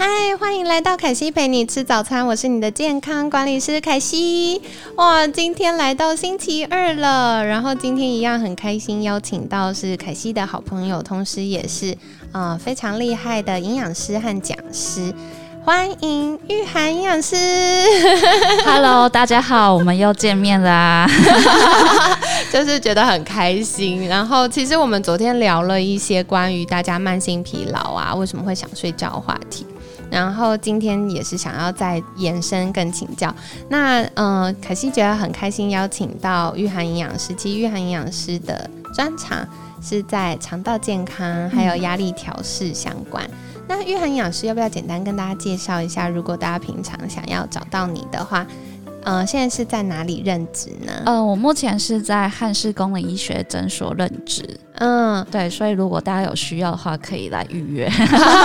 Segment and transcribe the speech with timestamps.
[0.00, 4.62] 嗨，欢迎来到凯西陪你吃早餐，我是你的健康管理师凯西。
[4.96, 11.94] 哇，今天来到星期二了，然后今天一样很开心，邀请到是凯西的好朋友，同时也是
[12.32, 15.12] 呃非常厉害的营养师和讲师。
[15.62, 17.36] 欢迎玉涵营养师，
[18.64, 21.06] Hello，大家好，我们又见面啦，
[22.50, 24.08] 就是觉得很开心。
[24.08, 29.66] 然后其实我们昨天聊了一些关于大家慢性疲劳啊，为什么会想睡觉话题。
[30.10, 33.34] 然后今天也是想要再延伸更请教，
[33.68, 39.46] 那嗯，可惜觉得很开心邀请到玉涵营养师，其实玉涵营养师的专长
[39.82, 43.24] 是在肠道健康还有压力调试相关。
[43.68, 46.08] 那玉涵营养师要不要简单跟大家介绍一下？
[46.08, 48.46] 如果大家平常想要找到你的话。
[49.04, 50.92] 嗯，现在是在哪里任职呢？
[51.06, 54.58] 呃，我目前是在汉氏功能医学诊所任职。
[54.74, 57.90] 嗯，对，所以如果大家有需要的话，可以来预约，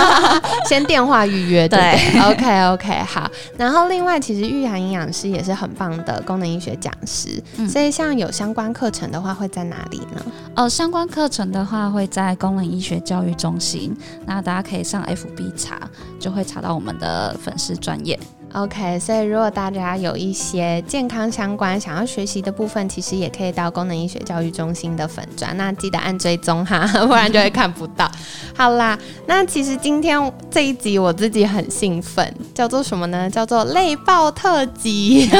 [0.68, 1.66] 先电话预约。
[1.70, 1.78] 对
[2.20, 3.30] ，OK OK，好。
[3.56, 10.26] 然后另外，其实玉涵营养师也是很棒的功能医学讲师，所以像有相关课程的话，会在哪里呢？
[10.54, 15.88] 呃，相关课程的话会在功能医学教育中心，那大家可以上 FB 查，
[16.20, 18.18] 就会查到我们的粉丝专业。
[18.56, 28.10] OK，所以如果大家有一些健康相关想要学习的部分，其实也可以到功能医学教育中心的粉专，那记得按追踪哈， 不然就会看不到。
[28.56, 33.28] 好啦，那其实今天这一集我自己很兴奋，叫做什么呢？
[33.28, 35.30] 叫做累爆特辑，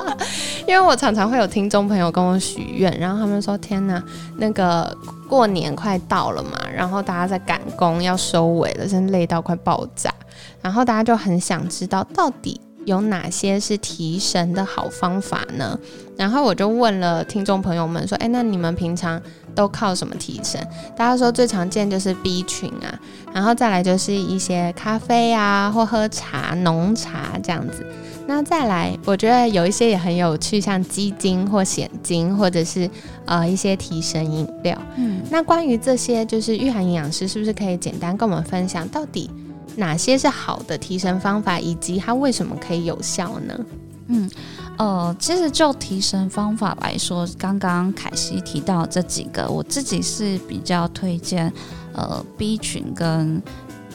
[0.68, 4.04] 因为我常常会有听众朋友跟我许愿，然后他们说：“天哪，
[4.36, 4.94] 那个
[5.26, 10.12] 过年快到了嘛，然后大家在赶工要收尾了，真累到快爆炸。”
[10.60, 15.78] 然后大家就很想知道，到底有哪些是提神的好方法呢？
[16.16, 19.20] 然后我就问了听众朋友们说：“哎，那你们平常
[19.54, 20.60] 都靠什么提神？”
[20.96, 22.98] 大家说最常见就是 B 群啊，
[23.32, 27.86] 然后再来就是一些咖啡啊，或喝茶、浓茶这样子。
[28.26, 32.90] 那再来，我觉得有一些也很有趣，像鸡精或鲜精，或者是
[33.24, 34.76] 呃一些提神饮料。
[34.96, 39.30] 嗯，那关于这些，就是御寒营养师是不是可以简单跟我们分享到底？
[39.78, 43.58] 哪些是好的提神方法，以及它为什么可以有效呢？
[44.08, 44.30] 嗯，
[44.76, 51.52] 呃，其实就提神方法来说，刚刚凯西提到这几个，我自己是比较推荐，
[51.92, 53.40] 呃，B 群跟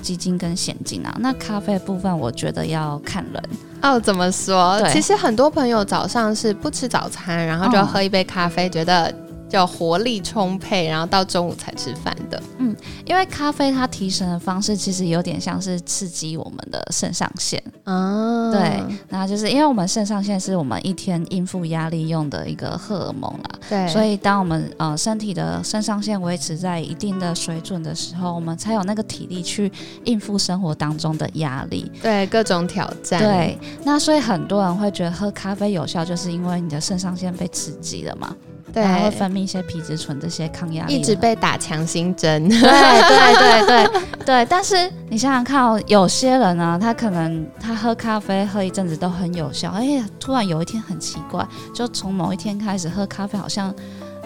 [0.02, 1.16] 基金跟现金啊。
[1.20, 3.44] 那咖啡部分，我觉得要看人
[3.82, 4.00] 哦。
[4.00, 4.82] 怎么说？
[4.90, 9.14] 其实很多朋友早上是不吃早餐，然后就喝一杯咖啡，觉得。
[9.54, 12.42] 叫活力充沛，然后到中午才吃饭的。
[12.58, 12.76] 嗯，
[13.06, 17.62] 因为咖啡它提神的方式其实有点像是刺激我们的肾上腺。
[17.84, 23.50] 哦，对，那就是因为我们肾上腺是我们一天应付压力用的一个荷尔蒙啦。
[23.70, 29.72] 对，所以当我们呃身体的肾上腺维持在一定的水准的时候，我们才有那个体力去
[30.06, 31.92] 应付生活当中的压力。
[32.02, 33.22] 对，各种挑战。
[33.22, 38.36] 对，那所以很多人会觉得喝咖啡有效，就是因为你的肾上腺被刺激了嘛。
[38.82, 42.50] 然后会分泌一些皮质醇，这些抗压，一直被打强心针。
[42.50, 44.46] 对对对对对。
[44.50, 53.74] 但是你想想看哦，有些人呢，他可能他喝咖啡喝一阵子都很有效，哎，突然有一天很奇怪，就从某一天开始喝咖啡好像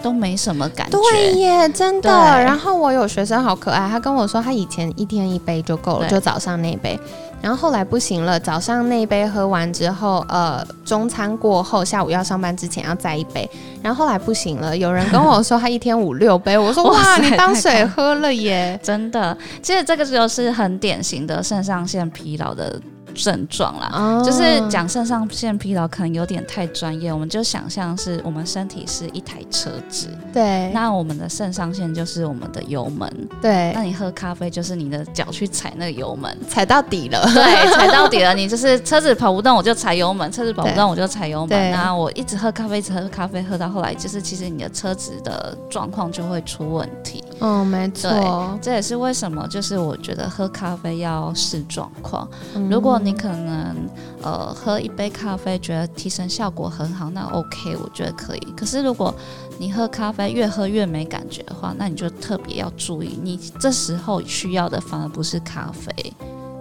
[0.02, 0.98] 都没什么感觉。
[0.98, 2.10] 对耶，真的。
[2.10, 6.98] 然后我有学生好可爱，他跟我说他以前一天一杯就够了，就早上那杯。
[7.40, 13.48] 然后后来不行了，早上那一杯喝完之后，呃，中餐过后，下午要上班之前要再一杯。
[13.80, 19.36] 然后后来不行了，有人跟我说他一天五六杯， 我说哇，你当水喝了耶，真的。
[19.62, 22.80] 其实这个就是很典型的肾上腺疲劳的。
[23.14, 33.10] 症状啦，就是讲肾上腺疲劳可能有点太专业，我们就想象是我们身体是一台车子，对，那我们的肾上腺就是我们的油门，
[33.40, 52.28] 对，那你喝咖啡就是你的脚去踩那个油门，踩到底了，对，踩到底了，你就是车子跑不动我就踩油门，车子跑不动我就踩油门，那我一直喝咖啡，一直喝咖啡，喝到后来就是其实你的车子的状况就会出问题，哦，没错，这也是为什么就是我觉得喝咖啡要视状况，
[52.68, 52.98] 如果。
[52.98, 53.76] 你可能
[54.22, 58.40] 呃喝一杯咖啡，觉得提神效果很好，那 OK，我觉得可以。
[58.56, 59.14] 可是如果
[59.56, 66.12] 你喝咖啡越喝越没感觉的话，那你就特别要注意，你这时候需要的反而不是咖啡，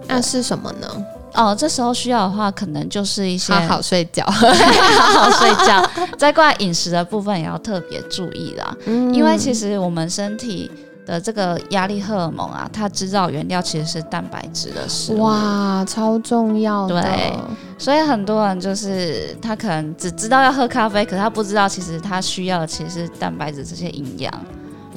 [0.08, 0.88] 那是什么呢？
[1.34, 5.90] 哦，这时候需要的话，可能就是一些好好睡觉， 好好睡觉。
[6.18, 10.70] 在关于饮食的部分也要特别注意啦，嗯因为其实我们身体
[11.06, 15.22] 的这个压力荷尔蒙啊，它制造原料其实是蛋白质的食物。
[15.22, 17.34] 哇，超重要的，对
[17.78, 24.34] 所以很多人就是他可能只知道要喝咖啡，可他不知道其实他需要的其实是蛋白质这些营养。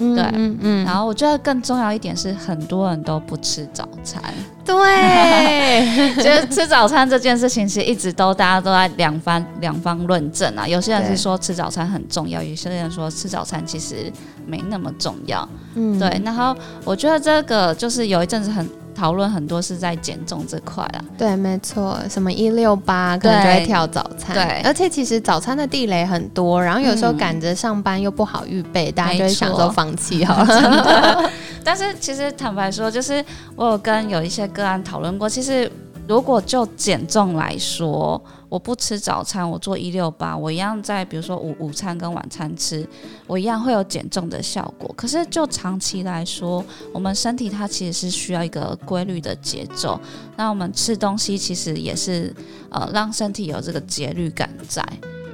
[0.00, 4.23] 嗯对嗯嗯，然后我觉得更重要一点是，很多人都不吃早餐。
[4.64, 10.67] 对， 就是吃早餐这件事情，其实一直都大家都在两方两方论证啊。
[10.67, 14.12] 有些人是说吃早餐很重要，有些人说吃早餐其实
[14.47, 15.49] 没那么重要。
[15.75, 18.69] 嗯对，然后我觉得这个就是有一阵子很
[19.00, 21.00] 讨论很多是在减重这块啊。
[21.17, 24.61] 对，没错，什么一六八可能就会跳早餐，对。
[24.62, 31.31] 而且其实早餐的地雷很多，然后有时候嗯赶着上班又不好预备，大家没就会想错说放弃好了。
[31.64, 33.25] 但是其实坦白说，就是
[33.56, 35.70] 我有跟有一些个案讨论过，其实
[36.10, 42.84] 如果就减重来说，我不吃早餐，我做一六八，我一样在比如说午午餐跟晚餐吃，
[43.28, 44.92] 我一样会有减重的效果。
[44.96, 50.00] 可是就长期来说，我们身体它其实是需要一个规律的节奏，
[50.36, 52.34] 那我们吃东西其实也是
[52.70, 54.84] 呃让身体有这个节律感在。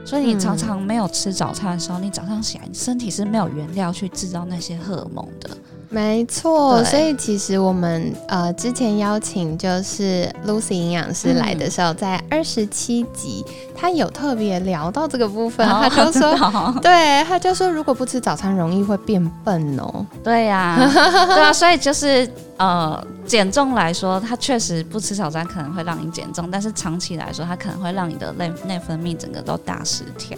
[0.04, 5.48] 所以你常常没有吃早餐的时候，你早上起来，你身体是没有原料去制造那些荷尔蒙的。
[5.88, 13.44] 没错，所以其实我们呃之前邀请就是 Lucy 营养师来的时候，在二十七集，
[13.74, 16.36] 他有特别聊到这个部分，他就说。
[16.36, 20.04] 说，对，他就说，如果不吃早餐，容易会变笨哦。
[20.22, 20.76] 对呀、
[21.26, 30.36] 对啊，所以就是呃，减重来说，它确实不吃早餐可能会让你减重，但是长期来说，它可能会让你的内内分泌整个都大失调。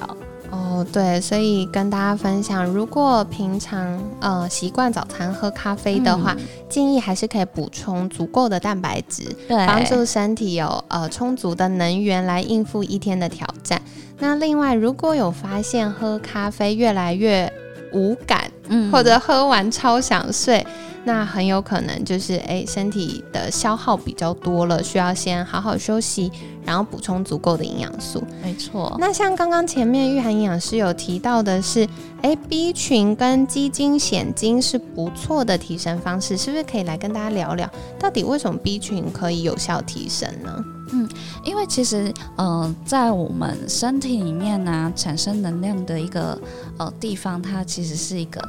[0.50, 6.36] 哦，对，所以跟大家分享，如果平常呃习惯早餐喝咖啡的话，
[6.68, 13.80] 建议还是可以补充足够的蛋白质，对，帮助身体有呃充足的能源来应付一天的挑战。
[14.18, 17.52] 那另外，如果有发现喝咖啡越来越
[17.92, 20.66] 无感，嗯或者喝完超想睡，
[21.04, 26.30] 那很有可能就是诶身体的消耗比较多了，需要先好好休息，
[26.64, 28.22] 然后补充足够的营养素。
[28.42, 31.88] 没错，那像刚刚前面玉涵营养师有提到的是，
[32.22, 40.64] 诶 b 群跟鸡精、显精是不错的提升方式，是不是可以来跟大家聊聊，到底为什么 B 群可以有效提升呢？
[40.92, 41.08] 嗯
[41.44, 46.40] 因为其实呃，在我们身体里面呢、产生能量的一个
[46.78, 48.40] 呃地方，它其实是一个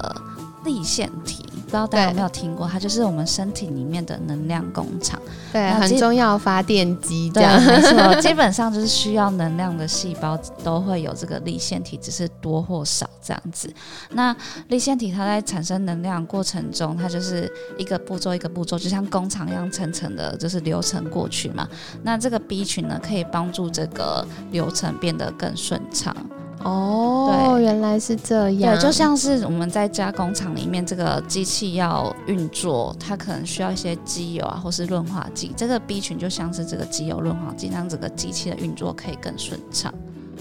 [0.64, 1.46] 立腺体。
[1.70, 2.68] 不知道大家有没有听过？
[2.68, 5.22] 它就是我们身体里面的能量工厂。
[5.54, 7.62] 对，很重要，发电机这，样。
[7.62, 13.72] 没错， 基本上就是需要能量的细胞都会有这个立腺体，只是多或少这样子。
[14.14, 14.36] 那
[14.70, 21.70] 立腺体它在产生能量过程中，它就是一个步骤一个步骤，就像工厂一样层层的，就是流程过去嘛。
[22.02, 26.16] 那这个 B 群呢，可以帮助这个流程变得更顺畅。
[26.64, 28.76] 哦，对原来是这样。
[28.76, 35.52] 对，就像是我们在加工厂里面，这个机器要运作，它可能需要一些机油啊，或是润滑剂。
[35.56, 39.94] 这个 B 群就像是这个机油润滑剂，让整个机器的运作可以更顺畅。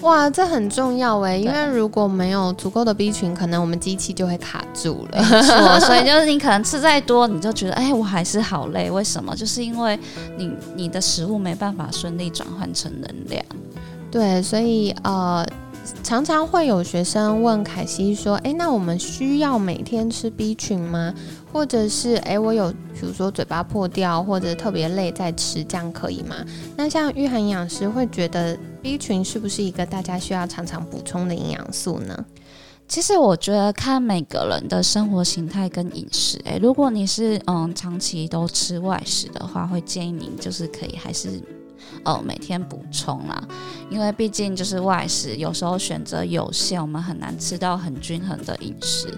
[0.03, 5.21] 哇，这很重要哎，因为如果没有足够的 B 群，可能我们机器就会卡住了。
[5.21, 8.89] 没错， 所以就是你可能吃再多，你就觉得哎，我还是好累。
[8.89, 9.35] 为什么？
[9.35, 9.99] 就是因为
[10.37, 13.45] 你你的食物没办法顺利转换成能量。
[14.09, 15.45] 对，所以呃，
[16.03, 21.15] 常常会有学生问凯西说：“诶，那我们需要每天吃 B 群吗？
[21.53, 26.37] 或者是诶，我有比如说嘴巴破掉或者特别累在吃，这样可以吗？”
[26.77, 32.25] 那像玉涵营养师会觉得 B 群是不是一个大家需要常常补充的营养素呢？
[32.87, 41.39] 其实我觉得看每个人的生活形态跟饮食，诶，如果你是嗯长期都吃外食的话，会建议你就是可以还是
[42.05, 43.43] 呃每天补充啦，
[43.91, 49.13] 因为毕竟就是外食有时候选择有限，我们很难吃到很均衡的饮食。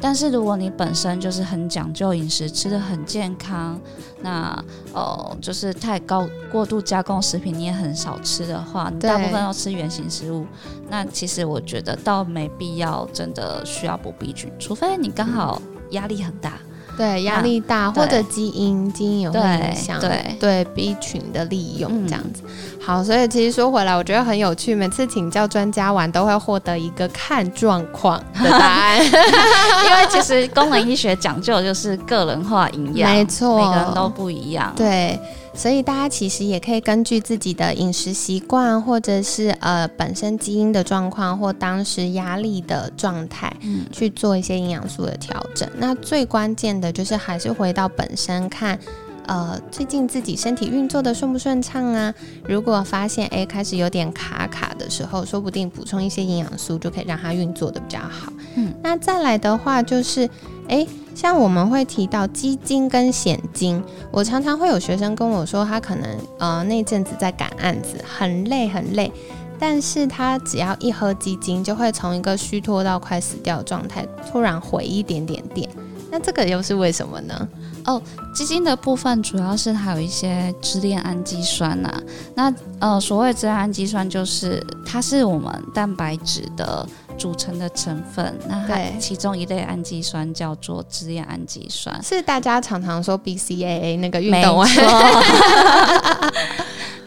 [0.00, 3.80] 但是如果你本身就是很讲究饮食，吃的很健康，
[4.22, 10.46] 那呃就是太高过度加工食品你也很少吃的话，你大部分对都吃原形食物，
[10.90, 16.58] 那其实我觉得倒没必要真的需要补 B 群，除非你刚好压力很大。
[16.96, 22.42] 对，压力大、或者基因，基因也会影响对对 B 群的利用嗯这样子。
[22.80, 28.98] 好，所以其实说回来，我觉得很有趣，每次请教专家完都会获得一个看状况的答案。
[29.04, 34.72] 因为其实功能医学讲究的就是个人化营养， 没错每个人都不一样。
[34.76, 35.18] 对，
[35.54, 45.68] 所以大家其实也可以根据自己的饮食习惯，或者是呃本身基因的状况，或当时压力的状态，嗯去做一些营养素的调整。
[45.78, 48.78] 那最关键的就是还是回到本身看
[49.26, 52.12] 呃，最近自己身体运作的顺不顺畅啊？
[52.46, 58.30] 如果发现诶开始有点卡卡的时候，说不定补充一些营养素就可以让它运作的比较好。
[58.56, 60.28] 嗯，那再来的话就是，
[60.68, 69.12] 诶，像我们会提到鸡精跟显精，我常常会有学生跟我说，他可能呃那阵子在赶案子，很累很累。
[69.56, 75.70] 但是他只要一喝鸡精，就会从一个虚脱到快死掉的状态，突然回一点点电。
[76.10, 77.48] 那这个又是为什么呢？
[77.86, 78.02] 哦，
[78.34, 82.02] 鸡精的部分主要是它有一些支链氨基酸呐。
[82.34, 86.86] 那呃，所谓支链氨基酸就是它是我们蛋白质的
[87.18, 88.38] 组成的成分。
[88.48, 94.68] 那它其中一类氨基酸叫做支链氨基酸，是大家常常说 BCAA 那个运动完。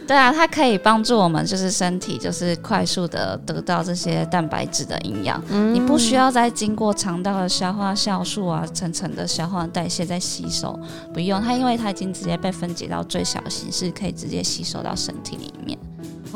[0.07, 5.43] 对啊，它可以帮助我们，就是身体就是快速的得到这些蛋白质的营养。
[5.49, 10.79] 嗯，你不需要再经过肠道的消化酵素啊，层层的消化代谢再吸收，
[11.13, 15.77] 不用它，因为它已经直接被分解到最小形式，可以直接吸收到身体里面。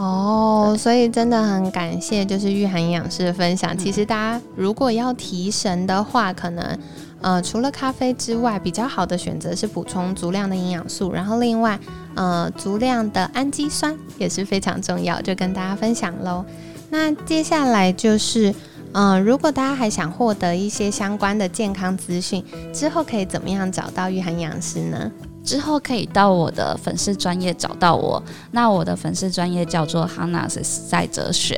[0.02, 3.78] 哦，所以真的很感谢，就是玉涵营养师的分享。
[3.78, 6.80] 其实大家如果要提神的话，可能。
[7.24, 11.80] 呃，除了咖啡之外，比较好的选择是补充足量的营养素，然后另外，
[12.16, 16.44] 呃，足量的氨基酸也是非常重要，就跟大家分享喽。
[16.90, 18.52] 那接下来就是，
[18.94, 22.44] 嗯，如果大家还想获得一些相关的健康资讯，
[22.74, 25.12] 之后可以怎么样找到玉涵营养师呢？
[25.44, 28.22] 之后可以到我的粉丝专业找到我，
[28.52, 31.58] 那我的粉丝专业叫做 Hannah's 在哲学。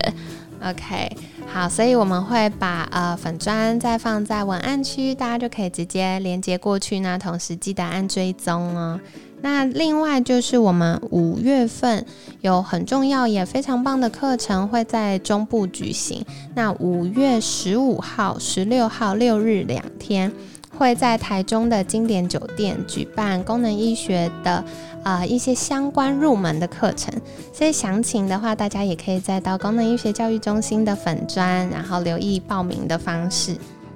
[0.63, 1.15] OK。
[1.51, 7.19] 好，所以我们会把呃粉砖再放在文案区，大家就可以直接连接过去呢。
[7.19, 8.99] 同时记得按追踪哦。
[9.41, 12.03] 那另外就是我们五月份
[12.41, 16.25] 有很重要也非常棒的课程会在中部举行。
[16.55, 20.31] 那五月十五号、十六号六日两天。
[20.77, 24.63] 会在台中的经典酒店举办功能医学的
[25.03, 27.13] 啊一些相关入门的课程，
[27.53, 33.55] 所以详情的话，大家也可以再到功能医学教育中心的粉砖，然后留意报名的方式。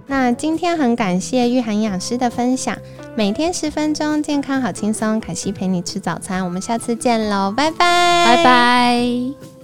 [0.09, 2.77] 那今天很感谢玉涵营养师的分享，
[3.15, 9.56] 每天十分钟，健康好轻松，凯西陪你吃早餐，我们下次见喽，拜拜，拜拜。